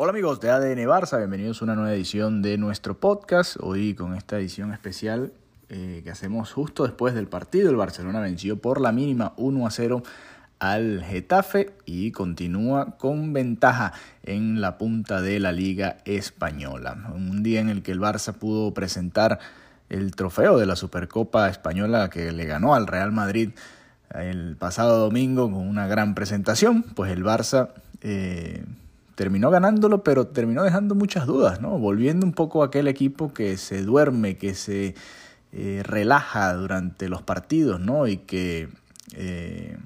Hola 0.00 0.10
amigos 0.10 0.38
de 0.38 0.48
ADN 0.48 0.86
Barça, 0.86 1.18
bienvenidos 1.18 1.60
a 1.60 1.64
una 1.64 1.74
nueva 1.74 1.92
edición 1.92 2.40
de 2.40 2.56
nuestro 2.56 3.00
podcast. 3.00 3.56
Hoy 3.58 3.94
con 3.94 4.14
esta 4.14 4.38
edición 4.38 4.72
especial 4.72 5.32
eh, 5.70 6.02
que 6.04 6.10
hacemos 6.12 6.52
justo 6.52 6.84
después 6.84 7.14
del 7.16 7.26
partido. 7.26 7.68
El 7.68 7.74
Barcelona 7.74 8.20
venció 8.20 8.60
por 8.60 8.80
la 8.80 8.92
mínima 8.92 9.32
1 9.38 9.66
a 9.66 9.70
0 9.72 10.04
al 10.60 11.02
Getafe 11.02 11.72
y 11.84 12.12
continúa 12.12 12.96
con 12.96 13.32
ventaja 13.32 13.92
en 14.22 14.60
la 14.60 14.78
punta 14.78 15.20
de 15.20 15.40
la 15.40 15.50
Liga 15.50 15.96
Española. 16.04 17.10
Un 17.12 17.42
día 17.42 17.58
en 17.58 17.68
el 17.68 17.82
que 17.82 17.90
el 17.90 17.98
Barça 17.98 18.34
pudo 18.34 18.72
presentar 18.72 19.40
el 19.88 20.14
trofeo 20.14 20.58
de 20.58 20.66
la 20.66 20.76
Supercopa 20.76 21.48
Española 21.48 22.08
que 22.08 22.30
le 22.30 22.44
ganó 22.44 22.76
al 22.76 22.86
Real 22.86 23.10
Madrid 23.10 23.50
el 24.14 24.54
pasado 24.54 24.96
domingo 24.96 25.50
con 25.50 25.66
una 25.66 25.88
gran 25.88 26.14
presentación, 26.14 26.84
pues 26.84 27.10
el 27.10 27.24
Barça 27.24 27.70
eh, 28.00 28.64
terminó 29.18 29.50
ganándolo, 29.50 30.04
pero 30.04 30.28
terminó 30.28 30.62
dejando 30.62 30.94
muchas 30.94 31.26
dudas, 31.26 31.60
¿no? 31.60 31.76
Volviendo 31.76 32.24
un 32.24 32.32
poco 32.32 32.62
a 32.62 32.66
aquel 32.66 32.86
equipo 32.86 33.34
que 33.34 33.56
se 33.56 33.82
duerme, 33.82 34.36
que 34.36 34.54
se 34.54 34.94
eh, 35.50 35.82
relaja 35.84 36.54
durante 36.54 37.08
los 37.08 37.22
partidos, 37.22 37.80
¿no? 37.80 38.06
Y 38.06 38.18
que 38.18 38.68
eh, 39.16 39.76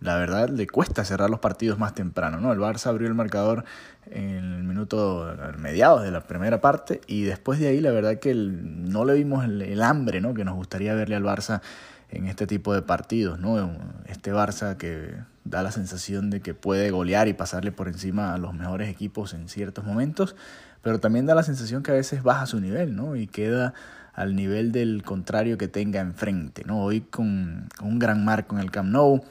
la 0.00 0.16
verdad 0.16 0.48
le 0.48 0.66
cuesta 0.66 1.04
cerrar 1.04 1.30
los 1.30 1.38
partidos 1.38 1.78
más 1.78 1.94
temprano, 1.94 2.40
¿no? 2.40 2.52
El 2.52 2.58
Barça 2.58 2.88
abrió 2.88 3.06
el 3.06 3.14
marcador 3.14 3.64
en 4.10 4.54
el 4.54 4.64
minuto 4.64 5.32
mediados 5.56 6.02
de 6.02 6.10
la 6.10 6.22
primera 6.22 6.60
parte 6.60 7.00
y 7.06 7.22
después 7.22 7.60
de 7.60 7.68
ahí 7.68 7.80
la 7.80 7.92
verdad 7.92 8.18
que 8.18 8.34
no 8.34 9.04
le 9.04 9.14
vimos 9.14 9.44
el, 9.44 9.62
el 9.62 9.82
hambre, 9.82 10.20
¿no? 10.20 10.34
Que 10.34 10.44
nos 10.44 10.56
gustaría 10.56 10.94
verle 10.94 11.14
al 11.14 11.22
Barça 11.22 11.60
en 12.08 12.26
este 12.26 12.48
tipo 12.48 12.74
de 12.74 12.82
partidos, 12.82 13.38
¿no? 13.38 13.70
Este 14.06 14.34
Barça 14.34 14.76
que 14.76 15.14
da 15.44 15.62
la 15.62 15.70
sensación 15.70 16.30
de 16.30 16.40
que 16.40 16.54
puede 16.54 16.90
golear 16.90 17.28
y 17.28 17.34
pasarle 17.34 17.70
por 17.70 17.88
encima 17.88 18.34
a 18.34 18.38
los 18.38 18.54
mejores 18.54 18.88
equipos 18.88 19.34
en 19.34 19.48
ciertos 19.48 19.84
momentos, 19.84 20.34
pero 20.82 21.00
también 21.00 21.26
da 21.26 21.34
la 21.34 21.42
sensación 21.42 21.82
que 21.82 21.90
a 21.90 21.94
veces 21.94 22.22
baja 22.22 22.46
su 22.46 22.60
nivel, 22.60 22.96
¿no? 22.96 23.16
Y 23.16 23.26
queda 23.26 23.74
al 24.14 24.36
nivel 24.36 24.72
del 24.72 25.02
contrario 25.02 25.58
que 25.58 25.68
tenga 25.68 26.00
enfrente, 26.00 26.62
¿no? 26.64 26.82
Hoy 26.82 27.02
con, 27.02 27.68
un 27.82 27.98
gran 27.98 28.24
marco 28.24 28.56
en 28.56 28.62
el 28.62 28.70
Camp 28.70 28.90
Nou, 28.90 29.22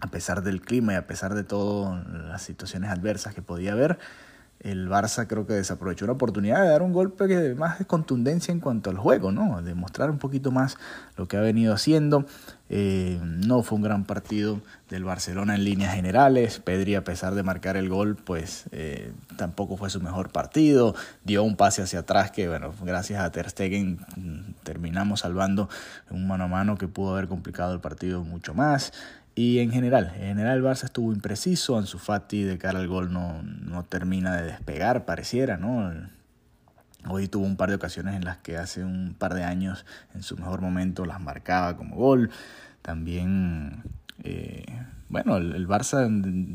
a 0.00 0.08
pesar 0.08 0.42
del 0.42 0.60
clima 0.60 0.94
y 0.94 0.96
a 0.96 1.06
pesar 1.06 1.34
de 1.34 1.44
todas 1.44 2.04
las 2.08 2.42
situaciones 2.42 2.90
adversas 2.90 3.34
que 3.34 3.42
podía 3.42 3.72
haber, 3.72 3.98
el 4.64 4.88
Barça 4.88 5.26
creo 5.26 5.46
que 5.46 5.52
desaprovechó 5.52 6.06
la 6.06 6.12
oportunidad 6.12 6.62
de 6.62 6.70
dar 6.70 6.80
un 6.80 6.94
golpe 6.94 7.28
que 7.28 7.54
más 7.54 7.78
de 7.78 7.84
contundencia 7.84 8.50
en 8.50 8.60
cuanto 8.60 8.88
al 8.88 8.96
juego, 8.96 9.30
¿no? 9.30 9.60
De 9.60 9.74
mostrar 9.74 10.10
un 10.10 10.18
poquito 10.18 10.50
más 10.50 10.78
lo 11.18 11.28
que 11.28 11.36
ha 11.36 11.40
venido 11.40 11.74
haciendo. 11.74 12.24
Eh, 12.70 13.20
no 13.22 13.62
fue 13.62 13.76
un 13.76 13.82
gran 13.82 14.04
partido 14.04 14.62
del 14.88 15.04
Barcelona 15.04 15.54
en 15.54 15.64
líneas 15.64 15.94
generales. 15.94 16.60
Pedri, 16.60 16.94
a 16.94 17.04
pesar 17.04 17.34
de 17.34 17.42
marcar 17.42 17.76
el 17.76 17.90
gol, 17.90 18.16
pues 18.16 18.64
eh, 18.72 19.12
tampoco 19.36 19.76
fue 19.76 19.90
su 19.90 20.00
mejor 20.00 20.30
partido. 20.30 20.94
Dio 21.24 21.44
un 21.44 21.56
pase 21.56 21.82
hacia 21.82 21.98
atrás 21.98 22.30
que, 22.30 22.48
bueno, 22.48 22.72
gracias 22.82 23.22
a 23.22 23.30
Ter 23.30 23.50
Stegen 23.50 23.98
mm, 24.16 24.62
terminamos 24.62 25.20
salvando 25.20 25.68
un 26.10 26.26
mano 26.26 26.44
a 26.44 26.48
mano 26.48 26.78
que 26.78 26.88
pudo 26.88 27.12
haber 27.12 27.28
complicado 27.28 27.74
el 27.74 27.80
partido 27.80 28.24
mucho 28.24 28.54
más. 28.54 28.94
Y 29.34 29.58
en 29.58 29.72
general, 29.72 30.12
en 30.16 30.28
general 30.28 30.58
el 30.58 30.64
Barça 30.64 30.84
estuvo 30.84 31.12
impreciso, 31.12 31.76
Ansu 31.76 31.98
Fati 31.98 32.44
de 32.44 32.56
cara 32.56 32.78
al 32.78 32.86
gol 32.86 33.12
no, 33.12 33.42
no 33.42 33.82
termina 33.82 34.36
de 34.36 34.44
despegar, 34.44 35.04
pareciera, 35.04 35.56
¿no? 35.56 35.92
Hoy 37.08 37.28
tuvo 37.28 37.44
un 37.44 37.56
par 37.56 37.68
de 37.68 37.74
ocasiones 37.74 38.14
en 38.14 38.24
las 38.24 38.38
que 38.38 38.56
hace 38.56 38.84
un 38.84 39.14
par 39.18 39.34
de 39.34 39.44
años, 39.44 39.84
en 40.14 40.22
su 40.22 40.36
mejor 40.36 40.60
momento, 40.60 41.04
las 41.04 41.20
marcaba 41.20 41.76
como 41.76 41.96
gol. 41.96 42.30
También, 42.80 43.82
eh, 44.22 44.64
bueno, 45.08 45.36
el, 45.36 45.66
Barça, 45.66 46.08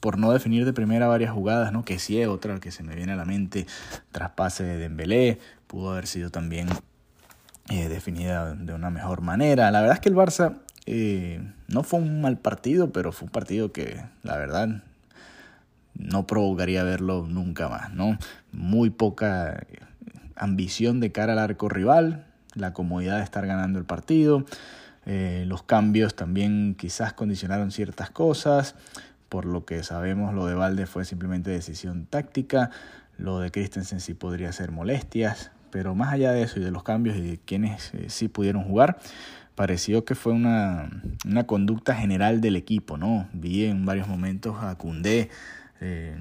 por 0.00 0.18
no 0.18 0.32
definir 0.32 0.64
de 0.64 0.72
primera 0.72 1.06
varias 1.06 1.30
jugadas, 1.30 1.72
¿no? 1.72 1.84
Que 1.84 1.98
sí 1.98 2.20
es 2.20 2.26
otra 2.26 2.58
que 2.58 2.72
se 2.72 2.82
me 2.82 2.96
viene 2.96 3.12
a 3.12 3.16
la 3.16 3.24
mente, 3.24 3.66
traspase 4.10 4.64
de 4.64 4.78
Dembélé, 4.78 5.38
pudo 5.66 5.92
haber 5.92 6.06
sido 6.06 6.30
también 6.30 6.68
eh, 7.68 7.88
definida 7.88 8.54
de 8.54 8.72
una 8.72 8.90
mejor 8.90 9.20
manera. 9.20 9.70
La 9.70 9.80
verdad 9.80 9.96
es 9.96 10.00
que 10.00 10.08
el 10.08 10.16
Barça 10.16 10.56
eh, 10.86 11.40
no 11.68 11.82
fue 11.82 12.00
un 12.00 12.20
mal 12.20 12.38
partido, 12.38 12.92
pero 12.92 13.12
fue 13.12 13.26
un 13.26 13.32
partido 13.32 13.72
que, 13.72 14.02
la 14.22 14.36
verdad, 14.36 14.82
no 15.94 16.26
provocaría 16.26 16.82
verlo 16.82 17.26
nunca 17.28 17.68
más, 17.68 17.92
¿no? 17.92 18.18
Muy 18.52 18.90
poca 18.90 19.66
ambición 20.36 21.00
de 21.00 21.12
cara 21.12 21.34
al 21.34 21.38
arco 21.38 21.68
rival, 21.68 22.26
la 22.54 22.72
comodidad 22.72 23.18
de 23.18 23.24
estar 23.24 23.46
ganando 23.46 23.78
el 23.78 23.84
partido, 23.84 24.44
eh, 25.06 25.44
los 25.46 25.62
cambios 25.62 26.14
también 26.14 26.74
quizás 26.78 27.12
condicionaron 27.12 27.70
ciertas 27.70 28.10
cosas, 28.10 28.74
por 29.28 29.46
lo 29.46 29.64
que 29.64 29.82
sabemos 29.82 30.34
lo 30.34 30.46
de 30.46 30.54
Valde 30.54 30.86
fue 30.86 31.04
simplemente 31.04 31.50
decisión 31.50 32.06
táctica, 32.06 32.70
lo 33.18 33.38
de 33.38 33.50
Christensen 33.50 34.00
sí 34.00 34.14
podría 34.14 34.52
ser 34.52 34.72
molestias, 34.72 35.50
pero 35.70 35.94
más 35.94 36.12
allá 36.12 36.32
de 36.32 36.42
eso 36.42 36.60
y 36.60 36.62
de 36.62 36.70
los 36.70 36.82
cambios 36.82 37.16
y 37.16 37.22
de 37.22 37.38
quienes 37.38 37.94
eh, 37.94 38.10
sí 38.10 38.28
pudieron 38.28 38.64
jugar, 38.64 38.98
pareció 39.54 40.04
que 40.04 40.14
fue 40.14 40.32
una, 40.32 40.90
una, 41.26 41.46
conducta 41.46 41.94
general 41.94 42.40
del 42.40 42.56
equipo, 42.56 42.96
¿no? 42.96 43.28
Vi 43.32 43.64
en 43.64 43.84
varios 43.84 44.08
momentos 44.08 44.62
a 44.62 44.76
Cundé 44.76 45.30
eh, 45.80 46.16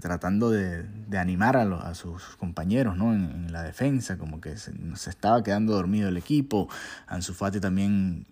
tratando 0.00 0.50
de, 0.50 0.82
de 0.82 1.18
animar 1.18 1.56
a, 1.56 1.62
a, 1.62 1.94
sus 1.94 2.36
compañeros, 2.36 2.96
¿no? 2.96 3.14
En, 3.14 3.52
la 3.52 3.62
defensa, 3.62 4.18
como 4.18 4.40
que 4.40 4.56
se, 4.56 4.72
se, 4.96 5.10
estaba 5.10 5.42
quedando 5.42 5.72
dormido 5.72 6.08
el 6.08 6.16
equipo. 6.16 6.68
Ansu 7.06 7.32
Fati 7.32 7.60
también 7.60 8.26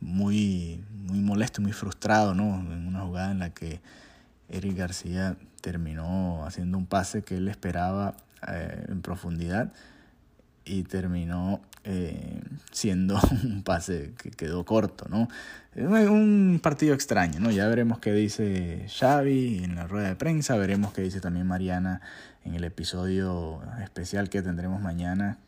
muy, 0.00 0.84
muy 1.06 1.20
molesto, 1.20 1.62
muy 1.62 1.72
frustrado, 1.72 2.34
¿no? 2.34 2.60
En 2.72 2.86
una 2.86 3.00
jugada 3.00 3.30
en 3.30 3.38
la 3.38 3.50
que 3.50 3.80
Eric 4.48 4.76
García 4.76 5.36
terminó 5.60 6.44
haciendo 6.46 6.78
un 6.78 6.86
pase 6.86 7.22
que 7.22 7.36
él 7.36 7.48
esperaba 7.48 8.14
eh, 8.46 8.86
en 8.88 9.02
profundidad 9.02 9.72
y 10.64 10.82
terminó 10.84 11.60
eh, 11.90 12.42
siendo 12.70 13.18
un 13.44 13.62
pase 13.62 14.12
que 14.22 14.30
quedó 14.30 14.66
corto, 14.66 15.06
¿no? 15.08 15.26
Un 15.74 16.60
partido 16.62 16.92
extraño, 16.92 17.40
¿no? 17.40 17.50
Ya 17.50 17.66
veremos 17.66 17.98
qué 17.98 18.12
dice 18.12 18.84
Xavi 18.88 19.64
en 19.64 19.74
la 19.74 19.86
rueda 19.86 20.08
de 20.08 20.14
prensa, 20.14 20.56
veremos 20.56 20.92
qué 20.92 21.00
dice 21.00 21.22
también 21.22 21.46
Mariana 21.46 22.02
en 22.44 22.54
el 22.54 22.64
episodio 22.64 23.62
especial 23.82 24.28
que 24.28 24.42
tendremos 24.42 24.82
mañana 24.82 25.38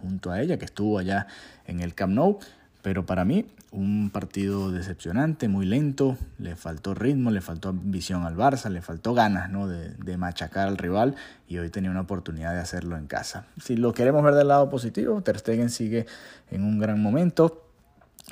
junto 0.00 0.30
a 0.30 0.40
ella, 0.40 0.58
que 0.58 0.64
estuvo 0.64 0.98
allá 0.98 1.26
en 1.66 1.80
el 1.80 1.94
Camp 1.94 2.14
Nou. 2.14 2.38
Pero 2.82 3.04
para 3.04 3.24
mí, 3.24 3.46
un 3.72 4.10
partido 4.10 4.72
decepcionante, 4.72 5.48
muy 5.48 5.66
lento, 5.66 6.16
le 6.38 6.56
faltó 6.56 6.94
ritmo, 6.94 7.30
le 7.30 7.40
faltó 7.40 7.72
visión 7.72 8.24
al 8.24 8.36
Barça, 8.36 8.70
le 8.70 8.80
faltó 8.80 9.12
ganas 9.14 9.50
¿no? 9.50 9.68
de, 9.68 9.90
de, 9.90 10.16
machacar 10.16 10.66
al 10.66 10.78
rival 10.78 11.14
y 11.46 11.58
hoy 11.58 11.68
tenía 11.70 11.90
una 11.90 12.00
oportunidad 12.00 12.52
de 12.54 12.60
hacerlo 12.60 12.96
en 12.96 13.06
casa. 13.06 13.46
Si 13.62 13.76
lo 13.76 13.92
queremos 13.92 14.22
ver 14.22 14.34
del 14.34 14.48
lado 14.48 14.70
positivo, 14.70 15.20
Ter 15.22 15.38
Stegen 15.38 15.70
sigue 15.70 16.06
en 16.50 16.64
un 16.64 16.78
gran 16.78 17.00
momento. 17.02 17.66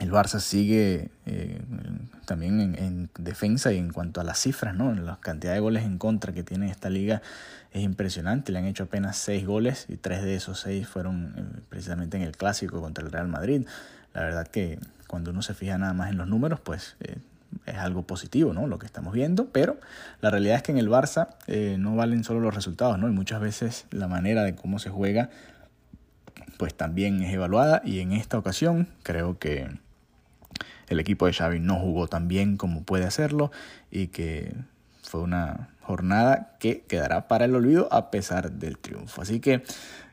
El 0.01 0.13
Barça 0.13 0.41
sigue 0.41 1.11
eh, 1.27 1.61
también 2.29 2.61
en, 2.61 2.75
en, 2.79 3.11
defensa 3.19 3.73
y 3.73 3.79
en 3.79 3.91
cuanto 3.91 4.21
a 4.21 4.25
las 4.25 4.39
cifras, 4.39 4.75
¿no? 4.77 4.95
la 4.95 5.19
cantidad 5.19 5.55
de 5.55 5.61
goles 5.61 5.85
en 5.85 5.97
contra 5.97 6.35
que 6.35 6.43
tiene 6.43 6.71
esta 6.71 6.91
liga 6.91 7.23
es 7.73 7.83
impresionante. 7.83 8.53
Le 8.53 8.59
han 8.59 8.67
hecho 8.67 8.85
apenas 8.85 9.17
seis 9.17 9.47
goles 9.47 9.87
y 9.89 9.97
tres 9.97 10.23
de 10.23 10.35
esos 10.35 10.61
seis 10.61 10.87
fueron 10.87 11.35
eh, 11.39 11.61
precisamente 11.71 12.19
en 12.19 12.23
el 12.23 12.37
clásico 12.37 12.83
contra 12.83 13.03
el 13.03 13.11
Real 13.11 13.29
Madrid. 13.29 13.67
La 14.13 14.21
verdad 14.21 14.47
que 14.47 14.79
cuando 15.07 15.31
uno 15.31 15.41
se 15.41 15.55
fija 15.55 15.79
nada 15.79 15.95
más 15.95 16.11
en 16.11 16.19
los 16.19 16.29
números, 16.29 16.61
pues 16.61 16.97
eh, 17.01 17.17
es 17.65 17.77
algo 17.77 18.03
positivo, 18.03 18.53
¿no? 18.53 18.67
Lo 18.67 18.79
que 18.79 18.85
estamos 18.85 19.15
viendo, 19.15 19.47
pero 19.47 19.79
la 20.21 20.31
realidad 20.31 20.57
es 20.57 20.63
que 20.63 20.73
en 20.73 20.79
el 20.79 20.91
Barça 20.91 21.29
eh, 21.47 21.77
no 21.79 21.97
valen 21.97 22.25
solo 22.25 22.41
los 22.41 22.55
resultados, 22.55 22.99
¿no? 22.99 23.09
Y 23.09 23.13
muchas 23.13 23.41
veces 23.41 23.87
la 23.91 24.07
manera 24.07 24.43
de 24.43 24.55
cómo 24.55 24.79
se 24.79 24.91
juega, 24.91 25.31
pues 26.59 26.75
también 26.75 27.23
es 27.23 27.33
evaluada 27.33 27.81
y 27.87 28.01
en 28.01 28.13
esta 28.13 28.37
ocasión 28.37 28.89
creo 29.03 29.39
que 29.39 29.79
el 30.89 31.01
equipo 31.01 31.27
de 31.27 31.33
Xavi 31.33 31.61
no 31.61 31.79
jugó 31.79 32.09
tan 32.09 32.29
bien 32.29 32.57
como 32.57 32.83
puede 32.83 33.05
hacerlo 33.05 33.51
y 33.91 34.09
que 34.09 34.55
fue 35.03 35.21
una 35.21 35.71
jornada 35.83 36.57
que 36.61 36.83
quedará 36.83 37.29
para 37.29 37.47
el 37.47 37.55
olvido 37.55 37.89
a 37.91 38.11
pesar 38.11 38.53
del 38.53 38.77
triunfo. 38.79 39.23
Así 39.23 39.41
que 39.41 39.63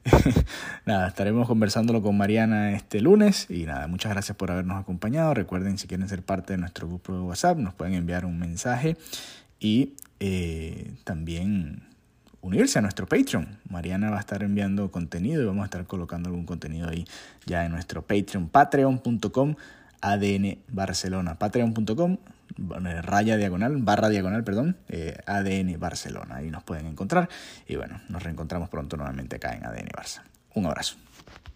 nada, 0.86 1.08
estaremos 1.08 1.48
conversándolo 1.48 2.02
con 2.02 2.18
Mariana 2.18 2.72
este 2.72 3.02
lunes 3.02 3.48
y 3.50 3.66
nada, 3.66 3.88
muchas 3.88 4.12
gracias 4.14 4.38
por 4.38 4.52
habernos 4.52 4.80
acompañado. 4.80 5.34
Recuerden 5.34 5.78
si 5.78 5.88
quieren 5.88 6.08
ser 6.08 6.22
parte 6.22 6.54
de 6.54 6.58
nuestro 6.60 6.88
grupo 6.88 7.14
de 7.14 7.20
WhatsApp, 7.20 7.58
nos 7.58 7.74
pueden 7.74 7.96
enviar 7.96 8.26
un 8.26 8.40
mensaje 8.40 8.98
y 9.60 9.96
eh, 10.20 10.94
también 11.04 11.84
unirse 12.42 12.80
a 12.80 12.82
nuestro 12.82 13.08
Patreon. 13.08 13.58
Mariana 13.70 14.12
va 14.12 14.18
a 14.18 14.20
estar 14.20 14.44
enviando 14.44 14.92
contenido 14.92 15.42
y 15.42 15.46
vamos 15.46 15.64
a 15.64 15.66
estar 15.66 15.86
colocando 15.88 16.30
algún 16.30 16.46
contenido 16.46 16.88
ahí 16.88 17.06
ya 17.46 17.66
en 17.66 17.72
nuestro 17.72 18.04
Patreon, 18.04 18.48
patreon.com 18.48 19.56
ADN 20.02 20.60
Barcelona, 20.70 21.36
patreon.com 21.38 22.18
raya 23.02 23.38
diagonal, 23.38 23.78
barra 23.78 24.10
diagonal, 24.10 24.44
perdón, 24.44 24.78
eh, 24.88 25.18
ADN 25.26 25.78
Barcelona. 25.78 26.38
Ahí 26.38 26.50
nos 26.50 26.64
pueden 26.64 26.88
encontrar. 26.88 27.30
Y 27.68 27.76
bueno, 27.76 28.00
nos 28.10 28.24
reencontramos 28.24 28.70
pronto 28.70 28.98
nuevamente 28.98 29.38
acá 29.38 29.54
en 29.54 29.66
ADN 29.66 29.90
Barça. 29.90 30.22
Un 30.54 30.66
abrazo. 30.66 30.96